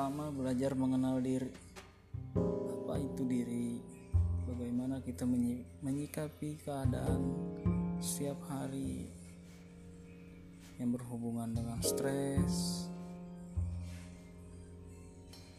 pertama 0.00 0.32
belajar 0.32 0.72
mengenal 0.72 1.20
diri. 1.20 1.52
Apa 2.32 2.96
itu 2.96 3.20
diri? 3.20 3.84
Bagaimana 4.48 4.96
kita 5.04 5.28
menyikapi 5.84 6.56
keadaan 6.64 7.20
setiap 8.00 8.40
hari 8.48 9.12
yang 10.80 10.96
berhubungan 10.96 11.52
dengan 11.52 11.84
stres 11.84 12.88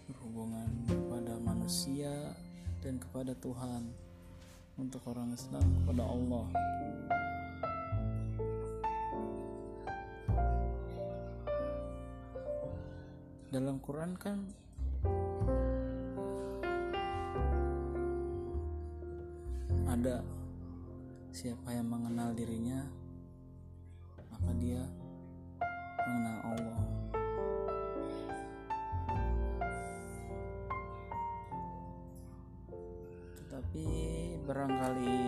berhubungan 0.09 0.89
kepada 0.89 1.37
manusia 1.45 2.33
dan 2.81 2.97
kepada 2.97 3.37
Tuhan. 3.37 3.93
Untuk 4.73 5.05
orang 5.05 5.37
Islam 5.37 5.85
kepada 5.85 6.01
Allah 6.01 6.49
dalam 13.51 13.83
Quran 13.83 14.15
kan 14.15 14.47
ada 19.91 20.23
siapa 21.35 21.75
yang 21.75 21.91
mengenal 21.91 22.31
dirinya 22.31 22.87
maka 24.31 24.55
dia 24.55 24.87
mengenal 25.99 26.37
Allah. 26.47 26.83
Tetapi 33.35 33.85
barangkali 34.47 35.19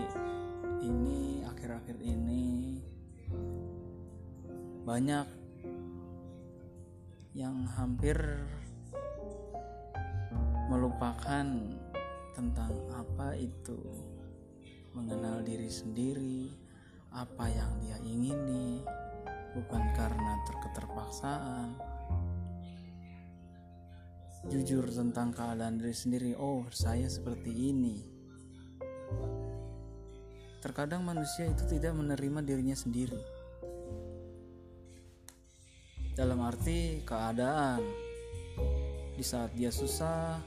ini 0.80 1.44
akhir-akhir 1.44 2.00
ini 2.00 2.80
banyak 4.88 5.43
yang 7.34 7.66
hampir 7.66 8.14
melupakan 10.70 11.46
tentang 12.38 12.74
apa 12.94 13.34
itu 13.34 13.78
mengenal 14.94 15.42
diri 15.42 15.70
sendiri, 15.70 16.54
apa 17.10 17.50
yang 17.50 17.74
dia 17.82 17.98
ingini, 18.06 18.86
bukan 19.58 19.84
karena 19.98 20.34
terketerpaksaan. 20.46 21.70
Jujur 24.54 24.86
tentang 24.94 25.34
keadaan 25.34 25.82
diri 25.82 25.96
sendiri, 25.98 26.32
oh 26.38 26.70
saya 26.70 27.10
seperti 27.10 27.74
ini. 27.74 27.98
Terkadang 30.62 31.02
manusia 31.02 31.50
itu 31.50 31.66
tidak 31.66 31.98
menerima 31.98 32.46
dirinya 32.46 32.78
sendiri. 32.78 33.43
Dalam 36.14 36.46
arti 36.46 37.02
keadaan, 37.02 37.82
di 39.18 39.26
saat 39.26 39.50
dia 39.58 39.74
susah, 39.74 40.38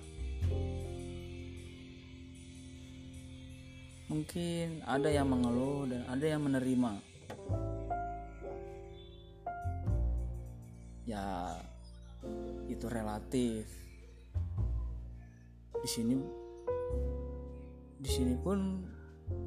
mungkin 4.07 4.87
ada 4.87 5.11
yang 5.11 5.27
mengeluh 5.27 5.91
dan 5.91 6.07
ada 6.07 6.23
yang 6.23 6.47
menerima. 6.47 6.93
Ya 11.03 11.59
itu 12.71 12.87
relatif. 12.87 13.67
Di 15.83 15.89
sini 15.91 16.15
di 17.99 18.11
sini 18.15 18.39
pun 18.39 18.87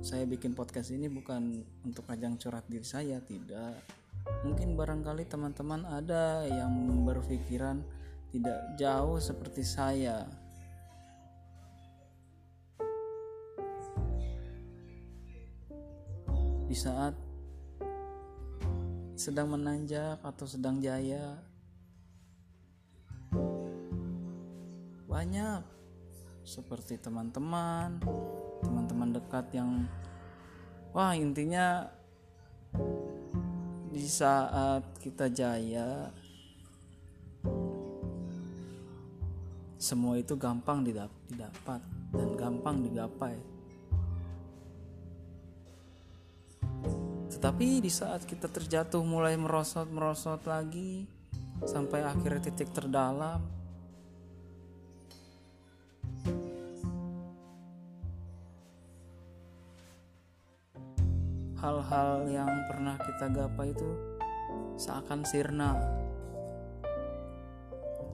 saya 0.04 0.28
bikin 0.28 0.52
podcast 0.52 0.92
ini 0.92 1.08
bukan 1.08 1.64
untuk 1.88 2.04
ajang 2.12 2.36
curhat 2.36 2.68
diri 2.68 2.84
saya 2.84 3.24
tidak 3.24 3.99
mungkin 4.46 4.80
barangkali 4.80 5.28
teman-teman 5.28 5.84
ada 5.86 6.48
yang 6.48 6.72
berpikiran 7.04 7.84
tidak 8.30 8.60
jauh 8.78 9.18
seperti 9.18 9.66
saya. 9.66 10.30
Di 16.70 16.78
saat 16.78 17.18
sedang 19.20 19.52
menanjak 19.52 20.24
atau 20.24 20.48
sedang 20.48 20.80
jaya 20.80 21.36
banyak 25.12 25.60
seperti 26.48 26.96
teman-teman 26.96 28.00
teman-teman 28.64 29.12
dekat 29.12 29.44
yang 29.52 29.84
wah 30.96 31.12
intinya 31.12 31.84
di 33.90 34.06
saat 34.06 34.86
kita 35.02 35.34
jaya 35.34 36.14
semua 39.80 40.20
itu 40.22 40.38
gampang 40.38 40.86
didapat 40.86 41.82
dan 42.14 42.30
gampang 42.38 42.86
digapai. 42.86 43.38
Tetapi 47.34 47.80
di 47.80 47.88
saat 47.88 48.28
kita 48.28 48.52
terjatuh 48.52 49.02
mulai 49.02 49.40
merosot-merosot 49.40 50.44
lagi 50.46 51.08
sampai 51.64 52.04
akhirnya 52.04 52.52
titik 52.52 52.70
terdalam 52.76 53.59
hal-hal 61.60 62.24
yang 62.32 62.48
pernah 62.72 62.96
kita 62.96 63.28
gapai 63.28 63.76
itu 63.76 63.90
seakan 64.80 65.28
sirna. 65.28 65.76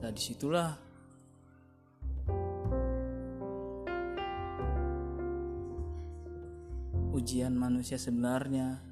Nah 0.02 0.10
di 0.10 0.18
situlah 0.18 0.74
ujian 7.14 7.54
manusia 7.54 7.96
sebenarnya 7.96 8.82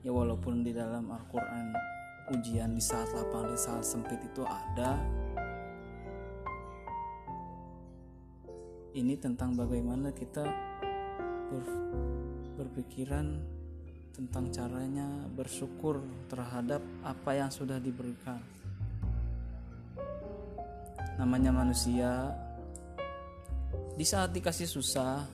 ya 0.00 0.10
walaupun 0.14 0.64
di 0.64 0.72
dalam 0.72 1.12
Al-Quran 1.12 1.76
ujian 2.32 2.72
di 2.72 2.80
saat 2.80 3.12
lapang 3.12 3.52
di 3.52 3.58
saat 3.60 3.84
sempit 3.84 4.16
itu 4.24 4.40
ada 4.46 4.96
ini 8.96 9.14
tentang 9.20 9.54
bagaimana 9.54 10.10
kita 10.10 10.67
ber, 11.48 11.64
berpikiran 12.60 13.40
tentang 14.12 14.50
caranya 14.50 15.06
bersyukur 15.32 16.02
terhadap 16.26 16.82
apa 17.06 17.30
yang 17.38 17.50
sudah 17.50 17.78
diberikan. 17.78 18.42
Namanya 21.18 21.50
manusia 21.50 22.34
di 23.98 24.06
saat 24.06 24.30
dikasih 24.30 24.70
susah 24.70 25.26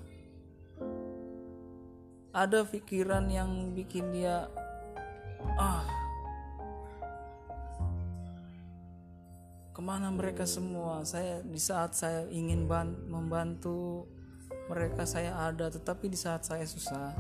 ada 2.35 2.67
pikiran 2.67 3.29
yang 3.31 3.77
bikin 3.77 4.11
dia 4.11 4.49
ah 5.61 5.85
ke 9.75 9.81
mana 9.83 10.11
mereka 10.11 10.47
semua? 10.47 11.03
Saya 11.03 11.43
di 11.43 11.59
saat 11.59 11.99
saya 11.99 12.27
ingin 12.31 12.67
membantu 13.11 14.07
mereka 14.71 15.05
saya 15.05 15.37
ada 15.37 15.69
tetapi 15.69 16.09
di 16.09 16.17
saat 16.17 16.45
saya 16.45 16.65
susah 16.65 17.13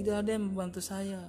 tidak 0.00 0.24
ada 0.24 0.30
yang 0.32 0.48
membantu 0.48 0.80
saya. 0.80 1.28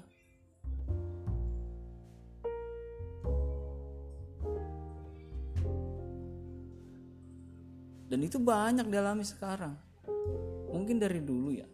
Dan 8.11 8.27
itu 8.27 8.39
banyak 8.43 8.91
dialami 8.91 9.23
sekarang. 9.23 9.75
Mungkin 10.71 10.99
dari 10.99 11.23
dulu 11.23 11.55
ya 11.55 11.67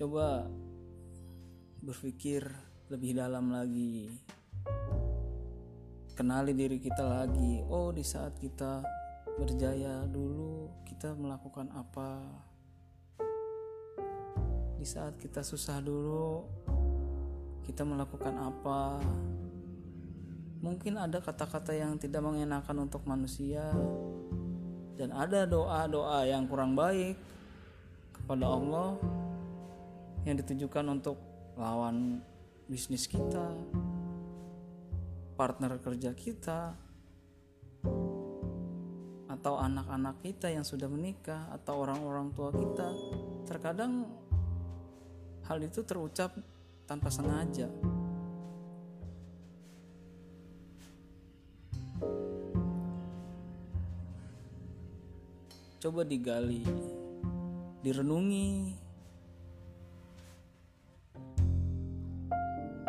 coba 0.00 0.48
berpikir 1.84 2.40
lebih 2.88 3.20
dalam 3.20 3.52
lagi. 3.52 4.08
Kenali 6.16 6.56
diri 6.56 6.80
kita 6.80 7.04
lagi. 7.04 7.60
Oh 7.68 7.92
di 7.92 8.00
saat 8.00 8.32
kita 8.40 8.80
berjaya 9.36 10.08
dulu 10.08 10.72
kita 10.88 11.12
melakukan 11.12 11.68
apa? 11.76 12.16
Di 14.80 14.88
saat 14.88 15.20
kita 15.20 15.44
susah 15.44 15.84
dulu 15.84 16.48
kita 17.68 17.84
melakukan 17.84 18.40
apa? 18.40 19.04
Mungkin 20.64 20.96
ada 20.96 21.20
kata-kata 21.20 21.76
yang 21.76 22.00
tidak 22.00 22.24
mengenakan 22.24 22.88
untuk 22.88 23.04
manusia. 23.04 23.68
Dan 24.96 25.12
ada 25.12 25.44
doa-doa 25.44 26.24
yang 26.24 26.48
kurang 26.48 26.72
baik 26.72 27.20
kepada 28.16 28.48
Allah 28.48 29.19
yang 30.28 30.36
ditujukan 30.36 30.84
untuk 30.88 31.16
lawan 31.56 32.20
bisnis 32.68 33.10
kita 33.10 33.56
partner 35.40 35.80
kerja 35.80 36.12
kita 36.12 36.76
atau 39.24 39.56
anak-anak 39.56 40.20
kita 40.20 40.52
yang 40.52 40.60
sudah 40.60 40.84
menikah 40.84 41.48
atau 41.48 41.80
orang-orang 41.80 42.28
tua 42.36 42.52
kita. 42.52 42.92
Terkadang 43.48 44.04
hal 45.48 45.64
itu 45.64 45.80
terucap 45.80 46.36
tanpa 46.84 47.08
sengaja. 47.08 47.72
Coba 55.80 56.04
digali 56.04 56.60
direnungi 57.80 58.76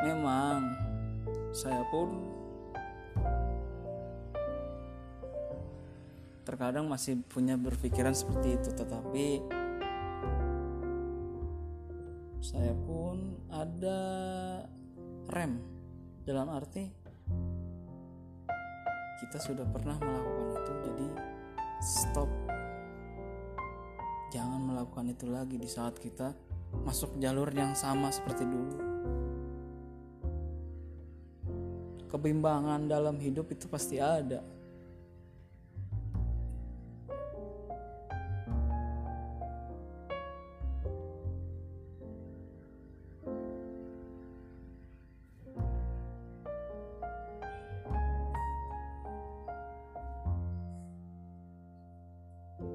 memang 0.02 0.74
saya 1.54 1.86
pun 1.90 2.10
terkadang 6.42 6.90
masih 6.90 7.22
punya 7.30 7.54
berpikiran 7.56 8.18
seperti 8.18 8.58
itu 8.58 8.70
tetapi 8.74 9.28
saya 12.42 12.74
pun 12.74 13.38
ada 13.54 14.02
rem 15.30 15.62
dalam 16.26 16.50
arti 16.50 16.90
kita 19.22 19.38
sudah 19.38 19.70
pernah 19.70 20.02
melakukan 20.02 20.50
itu 20.58 20.74
jadi 20.90 21.08
stop 21.80 22.30
jangan 24.34 24.62
melakukan 24.66 25.14
itu 25.14 25.26
lagi 25.30 25.56
di 25.62 25.70
saat 25.70 26.00
kita 26.00 26.34
masuk 26.88 27.20
jalur 27.20 27.52
yang 27.52 27.76
sama 27.76 28.08
seperti 28.10 28.48
dulu. 28.48 28.91
Kebimbangan 32.12 32.92
dalam 32.92 33.16
hidup 33.24 33.48
itu 33.56 33.72
pasti 33.72 33.96
ada. 33.96 34.44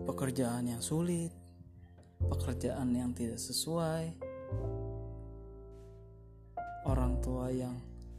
Pekerjaan 0.08 0.64
yang 0.64 0.80
sulit, 0.80 1.28
pekerjaan 2.24 2.88
yang 2.96 3.12
tidak 3.12 3.36
sesuai, 3.36 4.16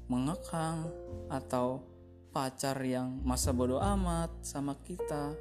mengekang, 0.07 0.89
atau 1.27 1.83
pacar 2.31 2.79
yang 2.83 3.19
masa 3.23 3.51
bodoh 3.55 3.79
amat 3.79 4.31
sama 4.43 4.75
kita. 4.83 5.35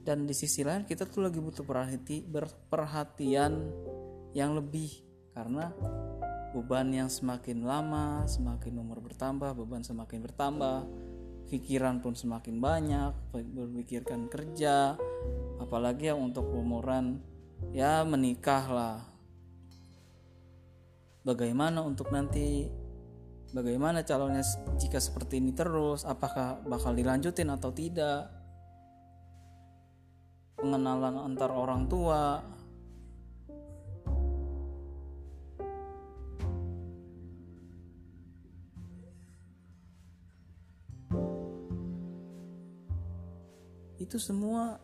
Dan 0.00 0.26
di 0.26 0.34
sisi 0.34 0.64
lain 0.64 0.88
kita 0.88 1.06
tuh 1.06 1.28
lagi 1.28 1.38
butuh 1.38 1.62
perhati, 1.62 2.26
perhatian 2.66 3.68
yang 4.34 4.56
lebih 4.56 4.90
karena 5.36 5.70
beban 6.50 6.90
yang 6.90 7.06
semakin 7.06 7.62
lama, 7.62 8.26
semakin 8.26 8.74
umur 8.80 8.98
bertambah, 8.98 9.54
beban 9.54 9.86
semakin 9.86 10.18
bertambah, 10.24 10.78
pikiran 11.50 11.98
pun 11.98 12.14
semakin 12.14 12.62
banyak 12.62 13.12
berpikirkan 13.34 14.30
kerja 14.30 14.94
apalagi 15.58 16.14
yang 16.14 16.30
untuk 16.30 16.46
umuran 16.54 17.18
ya 17.74 18.06
menikah 18.06 18.64
lah 18.70 19.09
bagaimana 21.20 21.84
untuk 21.84 22.08
nanti 22.08 22.64
bagaimana 23.50 24.06
calonnya 24.06 24.46
jika 24.78 25.02
seperti 25.02 25.42
ini 25.42 25.52
terus 25.52 26.06
apakah 26.06 26.62
bakal 26.64 26.94
dilanjutin 26.94 27.50
atau 27.50 27.70
tidak? 27.74 28.30
Pengenalan 30.56 31.16
antar 31.24 31.50
orang 31.52 31.88
tua. 31.88 32.44
Itu 44.00 44.16
semua 44.16 44.80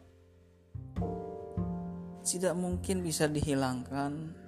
tidak 2.26 2.52
mungkin 2.56 3.00
bisa 3.00 3.28
dihilangkan 3.28 4.45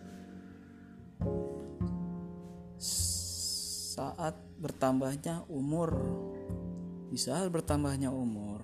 saat 3.98 4.38
bertambahnya 4.62 5.42
umur. 5.50 5.90
Di 7.10 7.18
saat 7.18 7.50
bertambahnya 7.50 8.14
umur 8.14 8.62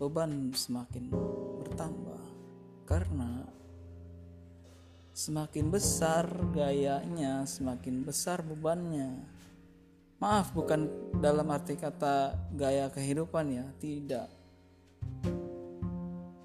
beban 0.00 0.48
semakin 0.56 1.12
bertambah 1.60 2.24
karena 2.88 3.44
semakin 5.12 5.68
besar 5.68 6.24
gayanya 6.56 7.44
semakin 7.44 8.00
besar 8.02 8.40
bebannya. 8.40 9.12
Maaf 10.24 10.56
bukan 10.56 10.88
dalam 11.20 11.46
arti 11.52 11.76
kata 11.76 12.32
gaya 12.56 12.88
kehidupan 12.88 13.52
ya 13.52 13.66
tidak. 13.76 14.32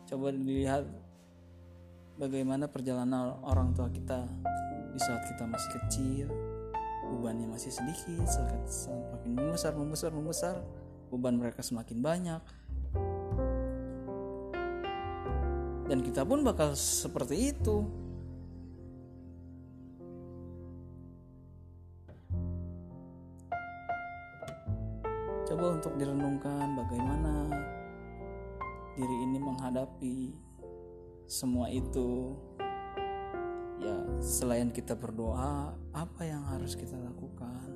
Coba 0.06 0.36
dilihat 0.36 0.84
bagaimana 2.20 2.68
perjalanan 2.68 3.40
orang 3.40 3.72
tua 3.72 3.88
kita 3.88 4.28
di 4.92 5.00
saat 5.00 5.28
kita 5.32 5.44
masih 5.48 5.72
kecil, 5.80 6.28
bebannya 7.16 7.48
masih 7.48 7.72
sedikit, 7.72 8.28
semakin 8.68 9.32
membesar, 9.32 9.72
membesar, 9.72 10.12
membesar, 10.12 10.56
beban 11.08 11.40
mereka 11.40 11.64
semakin 11.64 12.04
banyak. 12.04 12.42
Dan 15.86 16.02
kita 16.04 16.28
pun 16.28 16.44
bakal 16.44 16.76
seperti 16.76 17.56
itu. 17.56 17.86
Coba 25.46 25.78
untuk 25.78 25.94
direnungkan 25.96 26.74
bagaimana 26.76 27.54
diri 28.98 29.16
ini 29.30 29.38
menghadapi 29.40 30.18
semua 31.30 31.70
itu 31.70 32.34
ya 33.78 33.98
selain 34.22 34.74
kita 34.74 34.98
berdoa 34.98 35.78
apa 35.96 36.28
yang 36.28 36.44
harus 36.52 36.76
kita 36.76 37.00
lakukan? 37.00 37.72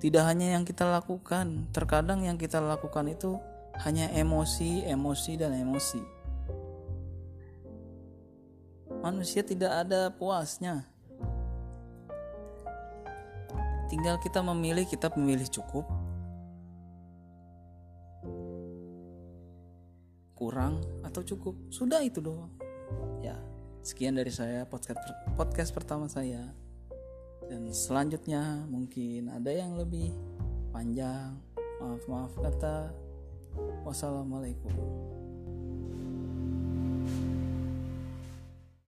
Tidak 0.00 0.24
hanya 0.24 0.56
yang 0.56 0.64
kita 0.64 0.88
lakukan 0.88 1.68
terkadang 1.68 2.24
yang 2.24 2.40
kita 2.40 2.56
lakukan 2.64 3.12
itu 3.12 3.36
hanya 3.84 4.08
emosi 4.16 4.88
emosi 4.88 5.32
dan 5.36 5.52
emosi. 5.52 6.00
Manusia 9.04 9.44
tidak 9.44 9.84
ada 9.84 10.08
puasnya. 10.08 10.88
Tinggal 13.92 14.18
kita 14.18 14.40
memilih 14.40 14.88
kita 14.88 15.12
memilih 15.14 15.46
cukup. 15.52 15.84
Kurang 20.36 20.80
atau 21.04 21.20
cukup? 21.20 21.54
Sudah 21.68 22.00
itu 22.04 22.20
doang. 22.20 22.52
Ya 23.20 23.36
sekian 23.86 24.18
dari 24.18 24.34
saya 24.34 24.66
podcast 24.66 24.98
podcast 25.38 25.70
pertama 25.70 26.10
saya. 26.10 26.42
Dan 27.46 27.70
selanjutnya 27.70 28.66
mungkin 28.66 29.30
ada 29.30 29.54
yang 29.54 29.78
lebih 29.78 30.10
panjang. 30.74 31.38
Maaf 31.78 32.02
maaf 32.10 32.34
kata. 32.34 32.90
Wassalamualaikum 33.86 35.15